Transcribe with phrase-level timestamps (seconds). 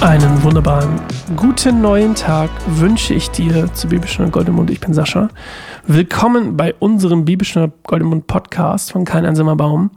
[0.00, 1.00] Einen wunderbaren
[1.34, 4.70] guten neuen Tag wünsche ich dir zu Bibelstunde Goldemund.
[4.70, 5.28] Ich bin Sascha.
[5.88, 9.90] Willkommen bei unserem Bibelstunde Goldemund Podcast von Kein einsamer Baum.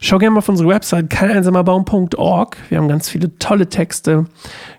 [0.00, 2.56] Schau gerne mal auf unsere Website keineinsamerbaum.org.
[2.68, 4.26] Wir haben ganz viele tolle Texte,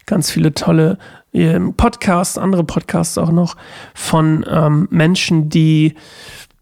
[0.06, 1.00] ganz viele tolle
[1.34, 3.58] äh, Podcasts, andere Podcasts auch noch
[3.94, 5.96] von ähm, Menschen, die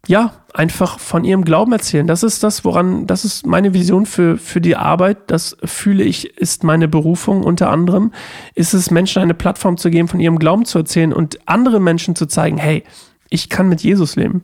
[0.07, 2.07] ja, einfach von ihrem Glauben erzählen.
[2.07, 5.17] Das ist das, woran, das ist meine Vision für, für die Arbeit.
[5.27, 8.12] Das fühle ich, ist meine Berufung unter anderem.
[8.53, 12.16] Ist es, Menschen eine Plattform zu geben, von ihrem Glauben zu erzählen und anderen Menschen
[12.16, 12.84] zu zeigen, hey,
[13.29, 14.43] ich kann mit Jesus leben,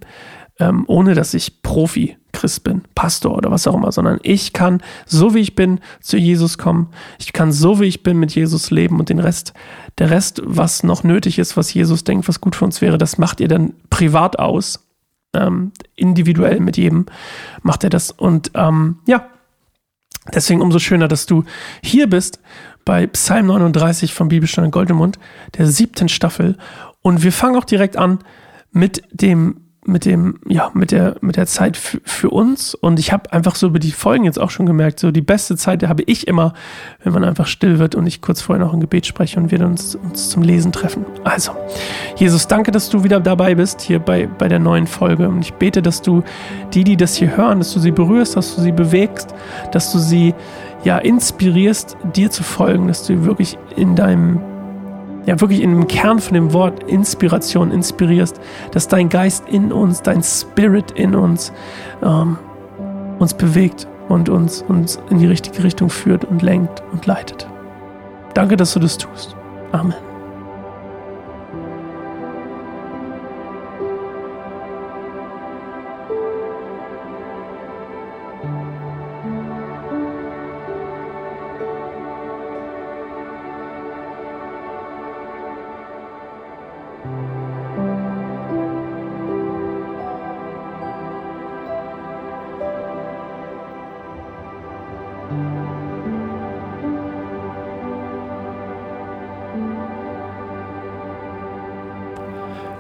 [0.60, 4.82] ähm, ohne dass ich Profi Christ bin, Pastor oder was auch immer, sondern ich kann,
[5.06, 6.88] so wie ich bin, zu Jesus kommen.
[7.20, 9.54] Ich kann, so wie ich bin, mit Jesus leben und den Rest,
[9.98, 13.18] der Rest, was noch nötig ist, was Jesus denkt, was gut für uns wäre, das
[13.18, 14.89] macht ihr dann privat aus
[15.34, 17.06] ähm, individuell mit jedem
[17.62, 18.12] macht er das.
[18.12, 19.30] Und ähm, ja,
[20.34, 21.44] deswegen umso schöner, dass du
[21.84, 22.40] hier bist
[22.86, 25.20] bei Psalm 39 von Bibelstunde Goldemund,
[25.58, 26.58] der siebten Staffel.
[27.02, 28.20] Und wir fangen auch direkt an
[28.72, 32.76] mit dem mit dem, ja, mit der, mit der Zeit für uns.
[32.76, 35.58] Und ich habe einfach so über die Folgen jetzt auch schon gemerkt, so die beste
[35.58, 36.54] Zeit habe ich immer,
[37.04, 39.60] wenn man einfach still wird und ich kurz vorher noch ein Gebet spreche und wir
[39.66, 41.06] uns, uns zum Lesen treffen.
[41.24, 41.52] Also,
[42.16, 45.28] Jesus, danke, dass du wieder dabei bist, hier bei, bei der neuen Folge.
[45.28, 46.24] Und ich bete, dass du
[46.74, 49.34] die, die das hier hören, dass du sie berührst, dass du sie bewegst,
[49.72, 50.34] dass du sie
[50.84, 54.40] ja inspirierst, dir zu folgen, dass du wirklich in deinem
[55.30, 58.42] ja wirklich in dem Kern von dem Wort Inspiration inspirierst,
[58.72, 61.54] dass dein Geist in uns, dein Spirit in uns
[62.04, 62.38] ähm,
[63.20, 67.48] uns bewegt und uns, uns in die richtige Richtung führt und lenkt und leitet.
[68.34, 69.36] Danke, dass du das tust.
[69.72, 70.09] Amen.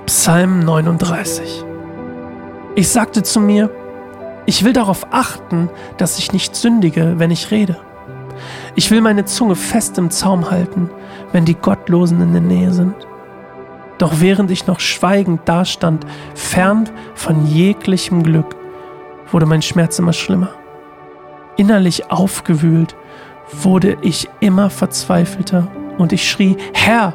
[0.09, 1.64] Psalm 39.
[2.74, 3.70] Ich sagte zu mir,
[4.47, 7.78] ich will darauf achten, dass ich nicht sündige, wenn ich rede.
[8.74, 10.90] Ich will meine Zunge fest im Zaum halten,
[11.31, 12.96] wenn die Gottlosen in der Nähe sind.
[14.00, 18.56] Doch während ich noch schweigend dastand, fern von jeglichem Glück,
[19.31, 20.50] wurde mein Schmerz immer schlimmer.
[21.56, 22.96] Innerlich aufgewühlt
[23.52, 25.68] wurde ich immer verzweifelter
[26.00, 27.14] und ich schrie, Herr,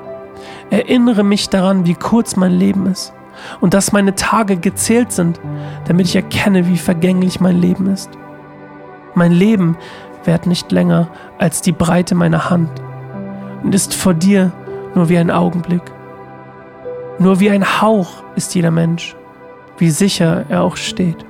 [0.70, 3.12] Erinnere mich daran, wie kurz mein Leben ist
[3.60, 5.40] und dass meine Tage gezählt sind,
[5.86, 8.10] damit ich erkenne, wie vergänglich mein Leben ist.
[9.14, 9.76] Mein Leben
[10.24, 12.70] währt nicht länger als die Breite meiner Hand
[13.62, 14.52] und ist vor dir
[14.94, 15.82] nur wie ein Augenblick.
[17.18, 19.14] Nur wie ein Hauch ist jeder Mensch,
[19.78, 21.24] wie sicher er auch steht.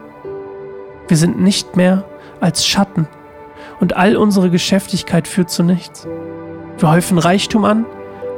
[1.08, 2.04] Wir sind nicht mehr
[2.40, 3.06] als Schatten
[3.80, 6.06] und all unsere Geschäftigkeit führt zu nichts.
[6.78, 7.84] Wir häufen Reichtum an,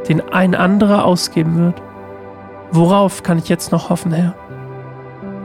[0.09, 1.83] den ein anderer ausgeben wird.
[2.71, 4.35] Worauf kann ich jetzt noch hoffen, Herr?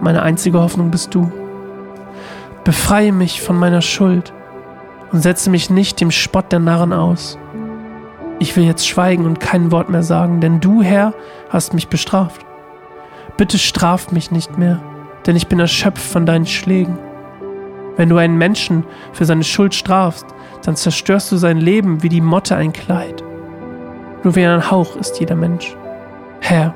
[0.01, 1.31] Meine einzige Hoffnung bist du.
[2.63, 4.33] Befreie mich von meiner Schuld
[5.11, 7.37] und setze mich nicht dem Spott der Narren aus.
[8.39, 11.13] Ich will jetzt schweigen und kein Wort mehr sagen, denn du, Herr,
[11.49, 12.41] hast mich bestraft.
[13.37, 14.81] Bitte straf mich nicht mehr,
[15.25, 16.97] denn ich bin erschöpft von deinen Schlägen.
[17.97, 20.25] Wenn du einen Menschen für seine Schuld strafst,
[20.63, 23.23] dann zerstörst du sein Leben wie die Motte ein Kleid.
[24.23, 25.75] Nur wie ein Hauch ist jeder Mensch.
[26.41, 26.75] Herr,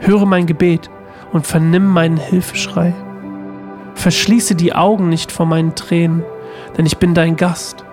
[0.00, 0.90] höre mein Gebet
[1.32, 2.94] und vernimm meinen Hilfeschrei.
[3.94, 6.24] Verschließe die Augen nicht vor meinen Tränen,
[6.76, 7.84] denn ich bin dein Gast,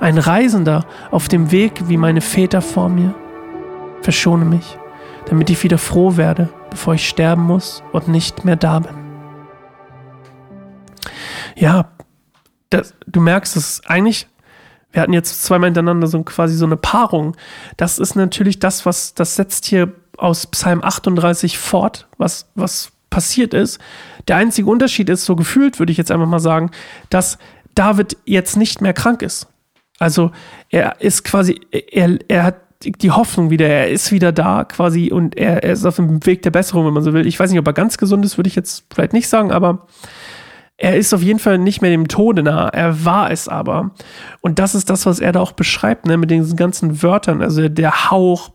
[0.00, 3.14] ein Reisender auf dem Weg wie meine Väter vor mir.
[4.02, 4.78] Verschone mich,
[5.26, 8.96] damit ich wieder froh werde, bevor ich sterben muss und nicht mehr da bin.
[11.54, 11.92] Ja,
[12.70, 14.26] das, du merkst, es eigentlich
[14.94, 17.36] wir hatten jetzt zweimal hintereinander so quasi so eine Paarung.
[17.76, 23.54] Das ist natürlich das, was, das setzt hier aus Psalm 38 fort, was, was passiert
[23.54, 23.80] ist.
[24.28, 26.70] Der einzige Unterschied ist, so gefühlt, würde ich jetzt einfach mal sagen,
[27.10, 27.38] dass
[27.74, 29.48] David jetzt nicht mehr krank ist.
[29.98, 30.30] Also
[30.70, 35.36] er ist quasi, er, er hat die Hoffnung wieder, er ist wieder da quasi und
[35.36, 37.26] er, er ist auf dem Weg der Besserung, wenn man so will.
[37.26, 39.86] Ich weiß nicht, ob er ganz gesund ist, würde ich jetzt vielleicht nicht sagen, aber
[40.76, 42.68] er ist auf jeden Fall nicht mehr dem Tode nah.
[42.68, 43.92] Er war es aber.
[44.40, 47.42] Und das ist das, was er da auch beschreibt, ne, mit diesen ganzen Wörtern.
[47.42, 48.50] Also der Hauch,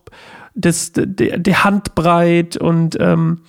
[0.54, 3.40] das, der, der Handbreit und ähm,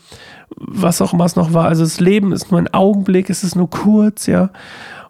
[0.55, 1.67] was auch immer es noch war.
[1.67, 4.51] Also das Leben ist nur ein Augenblick, es ist nur kurz, ja.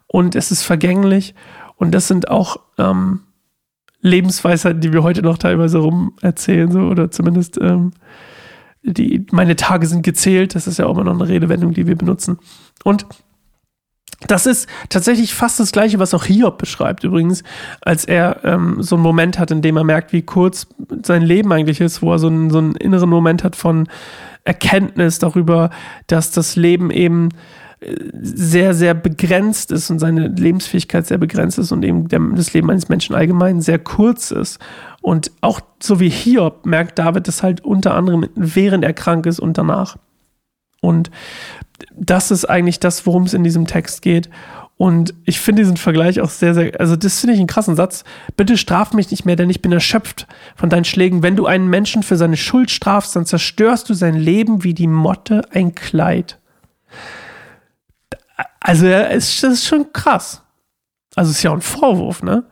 [0.08, 1.34] Und es ist vergänglich.
[1.76, 3.20] Und das sind auch ähm,
[4.00, 7.92] Lebensweisheiten, die wir heute noch teilweise rum erzählen, so, oder zumindest ähm,
[8.82, 10.56] die, meine Tage sind gezählt.
[10.56, 12.38] Das ist ja auch immer noch eine Redewendung, die wir benutzen.
[12.82, 13.06] Und
[14.26, 17.42] das ist tatsächlich fast das Gleiche, was auch Hiob beschreibt, übrigens,
[17.80, 20.66] als er ähm, so einen Moment hat, in dem er merkt, wie kurz
[21.02, 23.88] sein Leben eigentlich ist, wo er so einen, so einen inneren Moment hat von
[24.44, 25.70] Erkenntnis darüber,
[26.06, 27.30] dass das Leben eben
[27.80, 32.70] äh, sehr, sehr begrenzt ist und seine Lebensfähigkeit sehr begrenzt ist und eben das Leben
[32.70, 34.58] eines Menschen allgemein sehr kurz ist.
[35.00, 39.40] Und auch so wie Hiob merkt David das halt unter anderem, während er krank ist
[39.40, 39.96] und danach.
[40.80, 41.10] Und
[41.96, 44.30] das ist eigentlich das, worum es in diesem Text geht.
[44.76, 48.02] Und ich finde diesen Vergleich auch sehr, sehr, also das finde ich einen krassen Satz.
[48.36, 51.22] Bitte straf mich nicht mehr, denn ich bin erschöpft von deinen Schlägen.
[51.22, 54.88] Wenn du einen Menschen für seine Schuld strafst, dann zerstörst du sein Leben wie die
[54.88, 56.40] Motte ein Kleid.
[58.58, 60.42] Also, das ist schon krass.
[61.14, 62.44] Also, es ist ja ein Vorwurf, ne?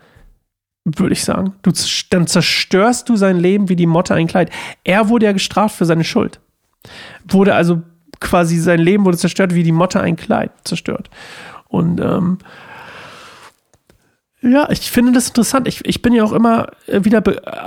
[0.84, 1.54] Würde ich sagen.
[1.62, 1.72] Du,
[2.10, 4.50] dann zerstörst du sein Leben wie die Motte ein Kleid.
[4.84, 6.40] Er wurde ja gestraft für seine Schuld.
[7.26, 7.82] Wurde also
[8.20, 11.10] quasi sein Leben wurde zerstört, wie die Motte ein Kleid zerstört.
[11.68, 12.38] Und ähm,
[14.42, 15.68] ja, ich finde das interessant.
[15.68, 17.22] Ich, ich bin ja auch immer wieder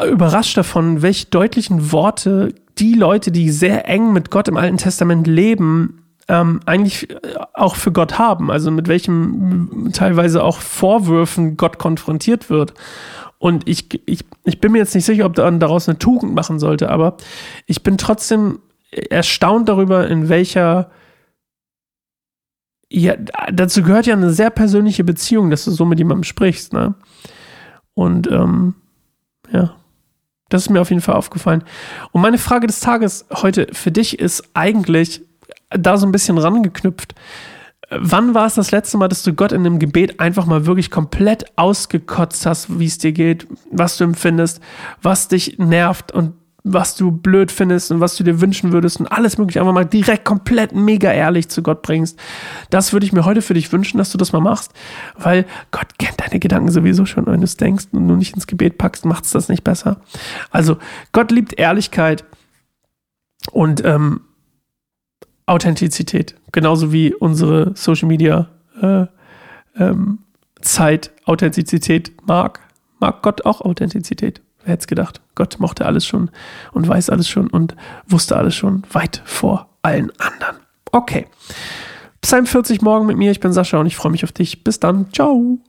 [0.08, 5.28] überrascht davon, welche deutlichen Worte die Leute, die sehr eng mit Gott im Alten Testament
[5.28, 7.10] leben, ähm, eigentlich
[7.54, 8.50] auch für Gott haben.
[8.50, 12.74] Also mit welchen teilweise auch Vorwürfen Gott konfrontiert wird.
[13.38, 16.60] Und ich, ich, ich bin mir jetzt nicht sicher, ob man daraus eine Tugend machen
[16.60, 17.18] sollte, aber
[17.66, 18.60] ich bin trotzdem
[19.10, 20.90] erstaunt darüber, in welcher
[22.96, 23.16] ja,
[23.52, 26.94] dazu gehört ja eine sehr persönliche Beziehung, dass du so mit jemandem sprichst, ne?
[27.96, 28.76] Und ähm,
[29.52, 29.76] ja,
[30.50, 31.64] das ist mir auf jeden Fall aufgefallen.
[32.12, 35.24] Und meine Frage des Tages heute für dich ist eigentlich
[35.72, 37.16] da so ein bisschen rangeknüpft.
[37.90, 40.92] Wann war es das letzte Mal, dass du Gott in einem Gebet einfach mal wirklich
[40.92, 44.62] komplett ausgekotzt hast, wie es dir geht, was du empfindest,
[45.02, 49.08] was dich nervt und was du blöd findest und was du dir wünschen würdest und
[49.08, 52.18] alles mögliche einfach mal direkt komplett mega ehrlich zu Gott bringst.
[52.70, 54.72] Das würde ich mir heute für dich wünschen, dass du das mal machst,
[55.18, 57.26] weil Gott kennt deine Gedanken sowieso schon.
[57.26, 60.00] Wenn du es denkst und du nicht ins Gebet packst, macht es das nicht besser.
[60.52, 60.78] Also
[61.12, 62.24] Gott liebt Ehrlichkeit
[63.52, 64.22] und ähm,
[65.46, 68.48] Authentizität, genauso wie unsere Social Media
[68.82, 69.06] äh,
[69.78, 70.20] ähm,
[70.62, 72.62] Zeit Authentizität mag.
[73.00, 74.42] Mag Gott auch Authentizität.
[74.64, 75.22] Wer hätte es gedacht?
[75.36, 76.30] Gott mochte alles schon
[76.72, 77.76] und weiß alles schon und
[78.08, 80.58] wusste alles schon weit vor allen anderen.
[80.92, 81.28] Okay.
[82.22, 83.32] Psalm 40 morgen mit mir.
[83.32, 84.64] Ich bin Sascha und ich freue mich auf dich.
[84.64, 85.12] Bis dann.
[85.12, 85.60] Ciao.